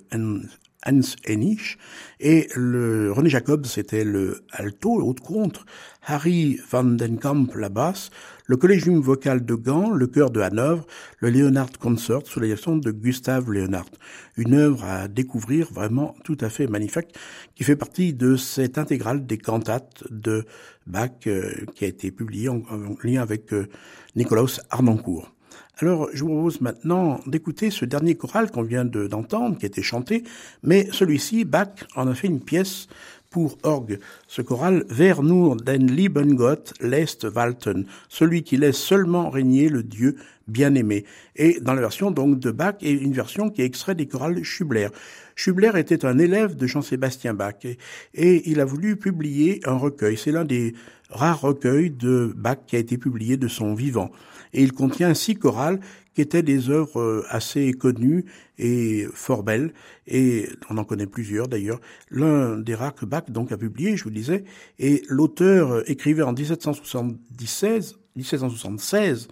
Hans 0.87 1.16
Henich, 1.26 1.79
et 2.20 2.49
le 2.55 3.12
René 3.12 3.29
Jacob, 3.29 3.66
c'était 3.66 4.05
le 4.05 4.43
alto, 4.51 5.01
haute 5.03 5.20
contre, 5.20 5.66
Harry 6.07 6.59
van 6.70 6.85
den 6.85 7.18
Kamp, 7.18 7.55
la 7.55 7.68
basse, 7.68 8.11
le 8.47 8.57
Collégium 8.57 9.01
vocal 9.01 9.45
de 9.45 9.55
Gand, 9.55 9.91
le 9.91 10.07
chœur 10.07 10.31
de 10.31 10.41
Hanovre, 10.41 10.87
le 11.18 11.31
Leonard 11.31 11.72
Concert 11.79 12.22
sous 12.24 12.41
la 12.41 12.47
direction 12.47 12.76
de 12.76 12.91
Gustave 12.91 13.51
Leonard. 13.51 13.85
Une 14.37 14.55
œuvre 14.55 14.85
à 14.85 15.09
découvrir 15.09 15.70
vraiment 15.70 16.14
tout 16.24 16.39
à 16.41 16.49
fait 16.49 16.66
magnifique 16.66 17.14
qui 17.55 17.64
fait 17.64 17.76
partie 17.76 18.14
de 18.14 18.37
cette 18.37 18.79
intégrale 18.79 19.26
des 19.26 19.37
cantates 19.37 20.05
de 20.11 20.47
Bach 20.87 21.11
euh, 21.26 21.53
qui 21.74 21.85
a 21.85 21.89
été 21.89 22.11
publiée 22.11 22.49
en, 22.49 22.62
lien 23.03 23.20
avec 23.20 23.53
euh, 23.53 23.68
Nicolas 24.16 24.61
Arnoncourt. 24.70 25.31
Alors, 25.80 26.09
je 26.12 26.24
vous 26.24 26.30
propose 26.30 26.61
maintenant 26.61 27.20
d'écouter 27.26 27.70
ce 27.70 27.84
dernier 27.84 28.16
choral 28.16 28.50
qu'on 28.50 28.62
vient 28.62 28.84
d'entendre, 28.84 29.56
qui 29.59 29.66
a 29.66 29.68
été 29.68 29.82
chanté, 29.82 30.24
mais 30.62 30.88
celui-ci, 30.90 31.44
Bach 31.44 31.68
en 31.94 32.09
a 32.09 32.14
fait 32.14 32.26
une 32.26 32.40
pièce 32.40 32.88
pour 33.30 33.59
orgue. 33.62 33.98
Ce 34.26 34.42
choral 34.42 34.84
Vers 34.88 35.22
nur 35.22 35.56
den 35.56 35.86
lieben 35.86 36.34
Gott 36.34 36.72
lässt 36.80 37.26
walten, 37.34 37.86
celui 38.09 38.42
qui 38.42 38.56
laisse 38.56 38.78
seulement 38.78 39.30
régner 39.30 39.68
le 39.68 39.82
Dieu 39.82 40.16
bien-aimé. 40.46 41.04
Et 41.36 41.59
dans 41.61 41.74
la 41.74 41.80
version 41.80 42.11
donc 42.11 42.40
de 42.40 42.50
Bach, 42.50 42.76
et 42.80 42.90
une 42.90 43.12
version 43.12 43.50
qui 43.50 43.62
est 43.62 43.66
extrait 43.66 43.94
des 43.94 44.06
chorales 44.06 44.42
Schubler. 44.42 44.88
Schubler 45.36 45.72
était 45.76 46.04
un 46.04 46.18
élève 46.18 46.56
de 46.56 46.66
Jean-Sébastien 46.66 47.34
Bach 47.34 47.64
et, 48.14 48.50
il 48.50 48.61
a 48.61 48.64
voulu 48.64 48.96
publier 48.96 49.61
un 49.64 49.74
recueil. 49.74 50.16
C'est 50.16 50.32
l'un 50.32 50.44
des 50.44 50.74
rares 51.11 51.42
recueils 51.42 51.90
de 51.90 52.32
Bach 52.34 52.59
qui 52.66 52.76
a 52.76 52.78
été 52.78 52.98
publié 52.98 53.36
de 53.36 53.46
son 53.46 53.74
vivant. 53.74 54.11
Et 54.53 54.62
il 54.62 54.72
contient 54.72 55.14
six 55.14 55.34
chorales 55.36 55.80
qui 56.14 56.22
étaient 56.22 56.42
des 56.42 56.68
œuvres 56.68 57.01
euh, 57.01 57.24
assez 57.28 57.72
connues 57.72 58.24
et 58.59 59.07
fort 59.14 59.44
belles, 59.44 59.72
et 60.07 60.49
on 60.68 60.76
en 60.76 60.84
connaît 60.84 61.07
plusieurs 61.07 61.46
d'ailleurs. 61.46 61.80
L'un 62.11 62.57
des 62.57 62.74
rares 62.74 62.94
que 62.94 63.07
Bach 63.07 63.30
donc 63.30 63.53
a 63.53 63.57
publié, 63.57 63.96
je 63.96 64.05
vous 64.05 64.11
disais, 64.11 64.44
et 64.78 65.03
l'auteur 65.09 65.72
euh, 65.72 65.82
écrivait 65.86 66.22
en 66.22 66.32
1776, 66.32 67.99
1776 68.16 69.28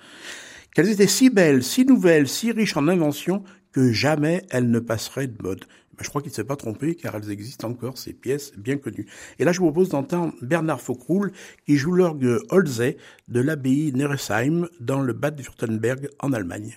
qu'elles 0.75 0.91
étaient 0.91 1.07
si 1.07 1.31
belles, 1.31 1.65
si 1.65 1.87
nouvelles, 1.87 2.29
si 2.29 2.53
riches 2.53 2.77
en 2.77 2.87
inventions 2.87 3.43
que 3.73 3.93
jamais 3.93 4.45
elles 4.51 4.71
ne 4.71 4.79
passeraient 4.79 5.27
de 5.27 5.43
mode. 5.43 5.65
Je 6.01 6.09
crois 6.09 6.23
qu'il 6.23 6.31
ne 6.31 6.35
s'est 6.35 6.45
pas 6.45 6.57
trompé 6.57 6.95
car 6.95 7.15
elles 7.17 7.31
existent 7.31 7.69
encore, 7.69 7.99
ces 7.99 8.13
pièces 8.13 8.53
bien 8.57 8.77
connues. 8.77 9.07
Et 9.39 9.45
là, 9.45 9.53
je 9.53 9.61
vous 9.61 9.67
propose 9.67 9.89
d'entendre 9.89 10.35
Bernard 10.43 10.81
Faucroul 10.81 11.33
qui 11.65 11.77
joue 11.77 11.93
l'orgue 11.93 12.39
Holze 12.51 12.95
de 13.29 13.41
l'abbaye 13.41 13.93
Neresheim 13.93 14.69
dans 14.81 15.01
le 15.01 15.13
Bad 15.13 15.41
Württemberg 15.41 16.09
en 16.21 16.33
Allemagne. 16.33 16.77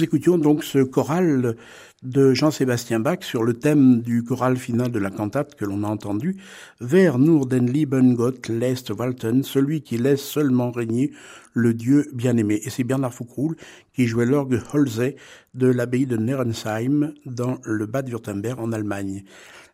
Nous 0.00 0.04
écoutions 0.04 0.38
donc 0.38 0.64
ce 0.64 0.78
choral 0.78 1.56
de 2.02 2.32
Jean-Sébastien 2.32 3.00
Bach 3.00 3.18
sur 3.20 3.42
le 3.42 3.52
thème 3.52 4.00
du 4.00 4.24
choral 4.24 4.56
final 4.56 4.90
de 4.90 4.98
la 4.98 5.10
cantate 5.10 5.56
que 5.56 5.66
l'on 5.66 5.84
a 5.84 5.88
entendu, 5.88 6.38
Vers 6.80 7.18
nur 7.18 7.44
den 7.46 7.66
lieben 7.66 8.14
Gott 8.14 8.48
lässt 8.48 8.88
walten, 8.88 9.42
celui 9.42 9.82
qui 9.82 9.98
laisse 9.98 10.22
seulement 10.22 10.70
régner 10.70 11.12
le 11.52 11.74
Dieu 11.74 12.08
bien-aimé. 12.14 12.62
Et 12.64 12.70
c'est 12.70 12.82
Bernard 12.82 13.12
Foucroul 13.12 13.56
qui 13.92 14.06
jouait 14.06 14.24
l'orgue 14.24 14.62
Holze 14.72 15.12
de 15.52 15.66
l'abbaye 15.66 16.06
de 16.06 16.16
Nerensheim 16.16 17.12
dans 17.26 17.58
le 17.64 17.84
Bad-Württemberg 17.84 18.58
en 18.58 18.72
Allemagne. 18.72 19.24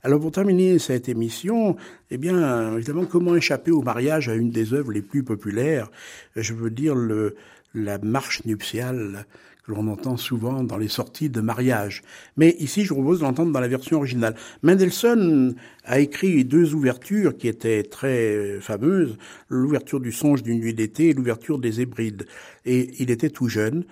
Alors 0.03 0.19
pour 0.19 0.33
terminer 0.33 0.81
cette 0.81 1.09
émission, 1.09 1.77
eh 2.11 2.19
bien, 2.19 2.75
évidemment, 2.75 3.05
comment 3.05 3.37
échapper 3.37 3.71
au 3.71 3.83
mariage 3.83 4.29
à 4.29 4.35
une 4.35 4.51
des 4.51 4.75
œuvres 4.75 4.91
les 4.91 5.03
plus 5.03 5.23
populaires? 5.23 5.89
Je 6.35 6.53
veux 6.53 6.71
dire 6.71 6.97
le, 6.97 7.37
la 7.75 7.99
marche 7.99 8.45
nuptiale 8.45 9.27
que 9.67 9.73
l'on 9.73 9.89
entend 9.89 10.17
souvent 10.17 10.63
dans 10.63 10.77
les 10.77 10.89
sorties 10.89 11.29
de 11.29 11.41
mariage. 11.41 12.03
Mais 12.37 12.55
ici, 12.61 12.85
je 12.85 12.91
vous 12.91 13.01
propose 13.01 13.21
d'entendre 13.21 13.53
dans 13.53 13.61
la 13.61 13.69
version 13.69 13.97
originale. 13.97 14.37
Mendelssohn 14.63 15.55
a 15.85 15.99
écrit 15.99 16.45
deux 16.45 16.75
ouvertures 16.75 17.37
qui 17.37 17.49
étaient 17.49 17.83
très 17.83 18.61
fameuses, 18.61 19.17
l'ouverture 19.49 20.01
du 20.01 20.13
songe 20.13 20.43
d'une 20.43 20.61
nuit 20.61 20.75
d'été 20.75 21.09
et 21.09 21.15
l'ouverture 21.15 21.59
des 21.59 21.81
Hébrides. 21.81 22.27
Et 22.67 22.91
il 22.99 23.11
était 23.11 23.31
tout 23.31 23.49
jeune. 23.49 23.85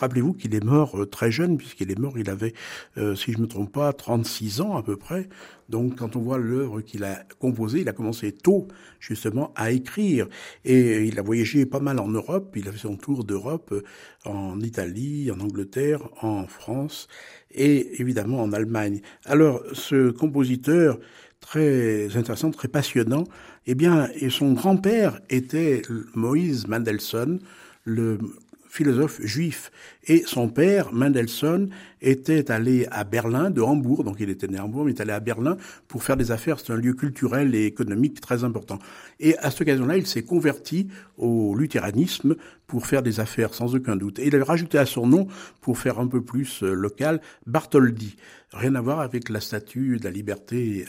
Rappelez-vous 0.00 0.34
qu'il 0.34 0.54
est 0.54 0.64
mort 0.64 1.00
euh, 1.00 1.06
très 1.06 1.30
jeune, 1.30 1.56
puisqu'il 1.56 1.90
est 1.90 1.98
mort, 1.98 2.18
il 2.18 2.28
avait, 2.28 2.52
euh, 2.98 3.14
si 3.14 3.32
je 3.32 3.38
me 3.38 3.46
trompe 3.46 3.72
pas, 3.72 3.92
36 3.92 4.60
ans 4.60 4.76
à 4.76 4.82
peu 4.82 4.96
près. 4.96 5.28
Donc 5.68 5.96
quand 5.96 6.16
on 6.16 6.20
voit 6.20 6.38
l'œuvre 6.38 6.80
qu'il 6.80 7.04
a 7.04 7.24
composée, 7.38 7.80
il 7.80 7.88
a 7.88 7.92
commencé 7.92 8.32
tôt 8.32 8.68
justement 9.00 9.52
à 9.54 9.70
écrire. 9.70 10.26
Et 10.64 11.04
il 11.04 11.18
a 11.18 11.22
voyagé 11.22 11.66
pas 11.66 11.80
mal 11.80 12.00
en 12.00 12.08
Europe, 12.08 12.52
il 12.56 12.68
a 12.68 12.72
fait 12.72 12.78
son 12.78 12.96
tour 12.96 13.24
d'Europe 13.24 13.72
euh, 13.72 13.82
en 14.24 14.60
Italie, 14.60 15.30
en 15.30 15.40
Angleterre, 15.40 16.00
en 16.20 16.46
France 16.46 17.08
et 17.52 18.00
évidemment 18.00 18.42
en 18.42 18.52
Allemagne. 18.52 19.00
Alors 19.24 19.62
ce 19.72 20.10
compositeur 20.10 20.98
très 21.40 22.16
intéressant, 22.16 22.50
très 22.50 22.68
passionnant, 22.68 23.24
eh 23.66 23.74
bien, 23.74 24.08
et 24.14 24.30
son 24.30 24.52
grand-père 24.52 25.20
était 25.28 25.82
Moïse 26.14 26.66
Mendelssohn, 26.66 27.38
le 27.84 28.18
philosophe 28.74 29.20
juif. 29.22 29.70
Et 30.08 30.24
son 30.26 30.48
père, 30.48 30.92
Mendelssohn, 30.92 31.68
était 32.00 32.50
allé 32.50 32.88
à 32.90 33.04
Berlin, 33.04 33.50
de 33.50 33.62
Hambourg, 33.62 34.02
donc 34.02 34.16
il 34.18 34.28
était 34.30 34.48
né 34.48 34.58
à 34.58 34.64
Hambourg, 34.64 34.84
mais 34.84 34.90
il 34.90 34.96
est 34.96 35.00
allé 35.00 35.12
à 35.12 35.20
Berlin 35.20 35.56
pour 35.86 36.02
faire 36.02 36.16
des 36.16 36.32
affaires. 36.32 36.58
C'est 36.58 36.72
un 36.72 36.76
lieu 36.76 36.92
culturel 36.92 37.54
et 37.54 37.66
économique 37.66 38.20
très 38.20 38.42
important. 38.42 38.80
Et 39.20 39.38
à 39.38 39.52
cette 39.52 39.60
occasion-là, 39.60 39.96
il 39.96 40.08
s'est 40.08 40.24
converti 40.24 40.88
au 41.16 41.54
luthéranisme 41.54 42.34
pour 42.66 42.86
faire 42.86 43.02
des 43.02 43.20
affaires, 43.20 43.54
sans 43.54 43.76
aucun 43.76 43.94
doute. 43.94 44.18
Et 44.18 44.26
il 44.26 44.34
a 44.34 44.44
rajouté 44.44 44.76
à 44.76 44.86
son 44.86 45.06
nom, 45.06 45.28
pour 45.60 45.78
faire 45.78 46.00
un 46.00 46.08
peu 46.08 46.22
plus 46.22 46.64
euh, 46.64 46.72
local, 46.72 47.20
Bartholdi. 47.46 48.16
Rien 48.52 48.74
à 48.74 48.80
voir 48.80 49.00
avec 49.00 49.28
la 49.28 49.40
statue 49.40 49.98
de 49.98 50.04
la 50.04 50.10
liberté 50.10 50.84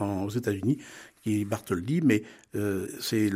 aux 0.00 0.28
États-Unis, 0.28 0.78
qui 1.22 1.40
est 1.40 1.44
Bartholdi, 1.44 2.00
mais 2.02 2.22
euh, 2.56 2.86
c'est 3.00 3.30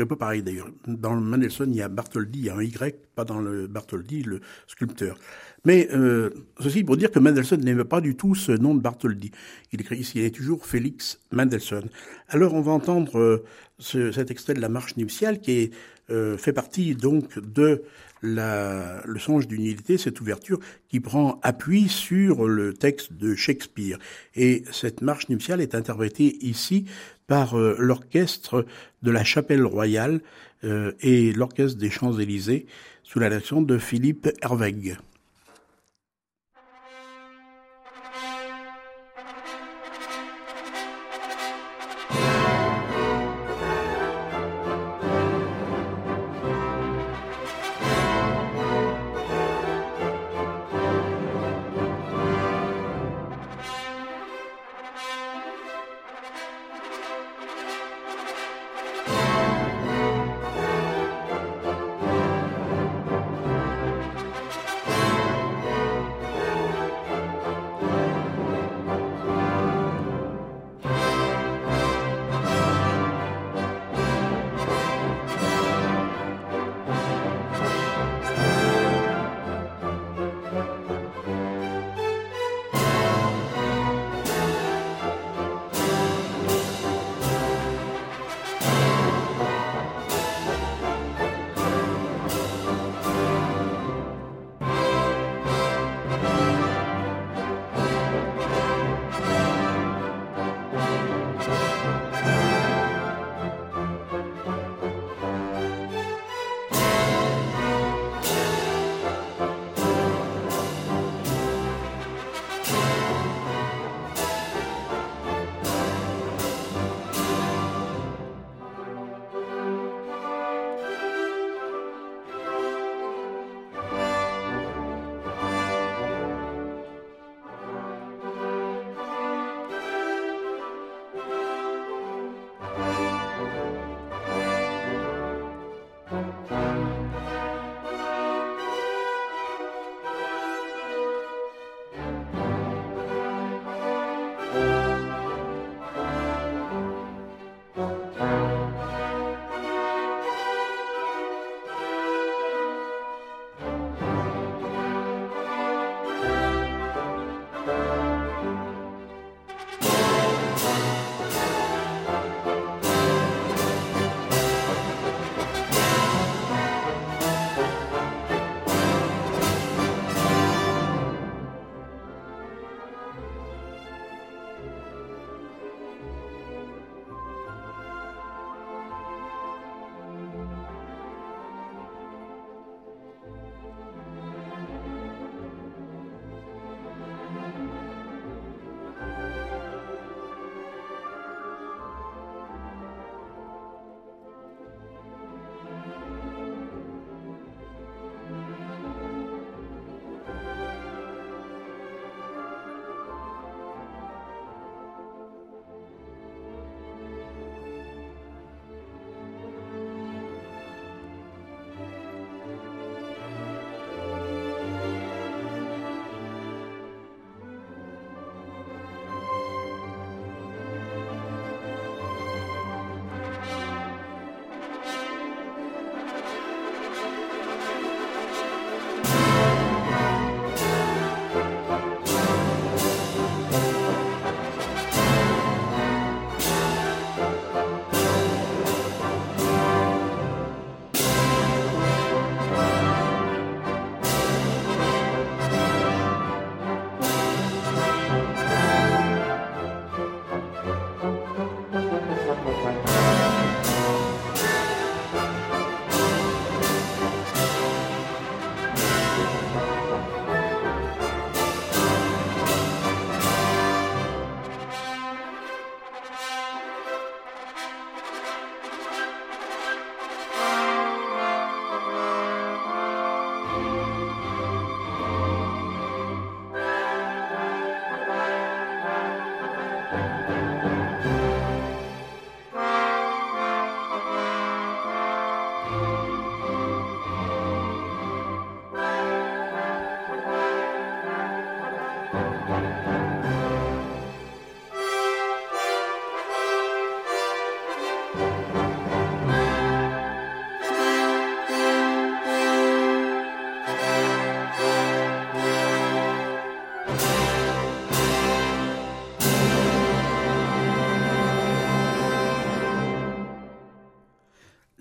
un 0.00 0.06
peu 0.06 0.16
pareil 0.16 0.42
d'ailleurs. 0.42 0.68
Dans 0.86 1.14
le 1.14 1.20
Mendelssohn, 1.20 1.72
il 1.72 1.76
y 1.76 1.82
a 1.82 1.88
Bartholdi, 1.88 2.38
il 2.38 2.44
y 2.46 2.50
a 2.50 2.56
un 2.56 2.62
Y, 2.62 2.96
pas 3.14 3.24
dans 3.24 3.40
le 3.40 3.66
Bartholdi, 3.66 4.22
le 4.22 4.40
sculpteur. 4.66 5.18
Mais 5.64 5.88
euh, 5.92 6.30
ceci 6.60 6.84
pour 6.84 6.96
dire 6.96 7.10
que 7.10 7.18
Mendelssohn 7.18 7.60
n'aimait 7.60 7.84
pas 7.84 8.00
du 8.00 8.16
tout 8.16 8.34
ce 8.34 8.52
nom 8.52 8.74
de 8.74 8.80
Bartholdi. 8.80 9.30
Il 9.72 9.80
écrit 9.80 9.98
ici, 9.98 10.18
il 10.20 10.24
est 10.24 10.34
toujours 10.34 10.64
Félix 10.64 11.20
Mendelssohn. 11.32 11.88
Alors 12.28 12.54
on 12.54 12.60
va 12.60 12.72
entendre 12.72 13.18
euh, 13.18 13.44
ce, 13.78 14.12
cet 14.12 14.30
extrait 14.30 14.54
de 14.54 14.60
la 14.60 14.68
marche 14.68 14.96
nuptiale 14.96 15.40
qui 15.40 15.52
est, 15.52 15.74
euh, 16.10 16.36
fait 16.36 16.52
partie 16.52 16.94
donc 16.94 17.38
de 17.38 17.82
le 18.22 19.18
songe 19.18 19.48
d'unité, 19.48 19.98
cette 19.98 20.20
ouverture 20.20 20.58
qui 20.88 21.00
prend 21.00 21.38
appui 21.42 21.88
sur 21.88 22.46
le 22.46 22.74
texte 22.74 23.12
de 23.14 23.34
Shakespeare. 23.34 23.98
Et 24.34 24.64
cette 24.72 25.02
marche 25.02 25.28
nuptiale 25.28 25.60
est 25.60 25.74
interprétée 25.74 26.36
ici 26.44 26.86
par 27.26 27.58
euh, 27.58 27.76
l'orchestre 27.78 28.66
de 29.02 29.10
la 29.10 29.24
Chapelle 29.24 29.64
Royale 29.64 30.20
euh, 30.64 30.92
et 31.00 31.32
l'orchestre 31.32 31.78
des 31.78 31.90
Champs-Élysées 31.90 32.66
sous 33.02 33.20
la 33.20 33.28
direction 33.28 33.62
de 33.62 33.78
Philippe 33.78 34.28
Herweg. 34.42 34.96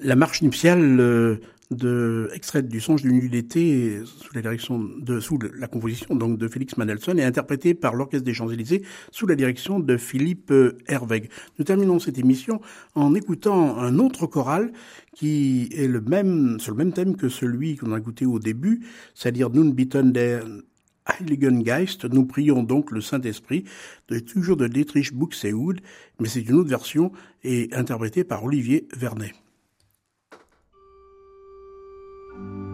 La 0.10 0.16
marche 0.16 0.41
nuptiale 0.41 0.99
euh, 0.99 1.36
de 1.70 2.32
extraite 2.34 2.68
du 2.68 2.80
songe 2.82 3.03
d'une 3.03 3.20
nuit 3.20 3.30
d'été 3.30 3.99
sous 4.03 4.34
la 4.34 4.41
direction 4.41 4.80
de 4.80 5.20
sous 5.20 5.38
la 5.38 5.68
composition 5.68 6.16
donc 6.16 6.39
de 6.39 6.47
Félix 6.47 6.78
Mendelssohn 6.78 7.20
est 7.20 7.24
interprétée 7.24 7.76
par 7.76 7.93
l'orchestre 7.93 8.26
des 8.26 8.34
Champs-Élysées 8.34 8.82
sous 9.12 9.28
la 9.28 9.36
direction 9.36 9.80
de 9.80 9.97
Philippe 9.97 10.51
Herweg. 10.88 11.30
Nous 11.60 11.64
terminons 11.64 11.99
cette 11.99 12.18
émission 12.18 12.60
en 12.95 13.14
écoutant 13.14 13.78
un 13.78 13.99
autre 13.99 14.26
choral 14.26 14.72
qui 15.14 15.70
est 15.76 15.86
le 15.86 16.01
même 16.01 16.60
sur 16.60 16.72
le 16.72 16.78
même 16.80 16.91
thème 16.91 17.16
que 17.16 17.30
celui 17.30 17.76
qu'on 17.76 17.93
a 17.93 17.99
écouté 17.99 18.26
au 18.26 18.39
début, 18.39 18.88
c'est-à-dire 19.14 19.51
Nun 19.51 19.70
bitten 19.70 20.12
der 20.12 20.43
Heiligen 21.05 21.62
Geist. 21.62 22.05
Nous 22.05 22.26
prions 22.26 22.64
donc 22.64 22.89
le 22.89 23.01
Saint-Esprit, 23.01 23.64
de, 24.07 24.18
toujours 24.18 24.57
de 24.57 24.68
Dietrich 24.68 25.14
Buxtehude, 25.14 25.82
mais 26.20 26.28
c'est 26.28 26.41
une 26.41 26.55
autre 26.55 26.70
version 26.70 27.12
et 27.43 27.70
interprétée 27.74 28.24
par 28.24 28.43
Olivier 28.43 28.88
Vernet. 28.97 29.36
Bye. 32.39 32.68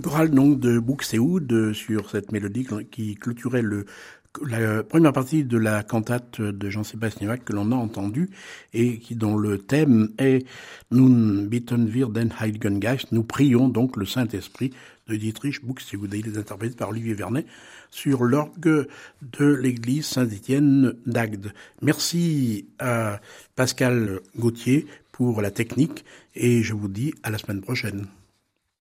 Ce 0.00 0.02
choral 0.02 0.30
donc 0.30 0.60
de 0.60 0.78
Buxtehude 0.78 1.74
sur 1.74 2.08
cette 2.08 2.32
mélodie 2.32 2.66
qui 2.90 3.16
clôturait 3.16 3.60
le, 3.60 3.84
la 4.48 4.82
première 4.82 5.12
partie 5.12 5.44
de 5.44 5.58
la 5.58 5.82
cantate 5.82 6.40
de 6.40 6.70
Jean-Sébastien 6.70 7.28
Bach 7.28 7.40
que 7.44 7.52
l'on 7.52 7.70
a 7.70 7.74
entendue 7.74 8.30
et 8.72 8.98
qui 8.98 9.14
dont 9.14 9.36
le 9.36 9.58
thème 9.58 10.08
est 10.16 10.46
Nun 10.90 11.44
bitten 11.48 11.92
wir 11.92 12.08
den 12.08 12.32
Heiligen 12.40 12.78
Geist. 12.80 13.12
Nous 13.12 13.24
prions 13.24 13.68
donc 13.68 13.98
le 13.98 14.06
Saint-Esprit 14.06 14.72
de 15.06 15.16
Dietrich 15.16 15.62
Buxtehude. 15.62 16.14
Il 16.14 16.28
est 16.28 16.38
interprété 16.38 16.76
par 16.76 16.88
Olivier 16.88 17.12
Vernet 17.12 17.44
sur 17.90 18.24
l'orgue 18.24 18.88
de 19.20 19.44
l'église 19.44 20.06
Saint-Étienne 20.06 20.94
d'Agde. 21.04 21.52
Merci 21.82 22.64
à 22.78 23.20
Pascal 23.54 24.20
Gauthier 24.38 24.86
pour 25.12 25.42
la 25.42 25.50
technique 25.50 26.06
et 26.34 26.62
je 26.62 26.72
vous 26.72 26.88
dis 26.88 27.12
à 27.22 27.28
la 27.28 27.36
semaine 27.36 27.60
prochaine. 27.60 28.06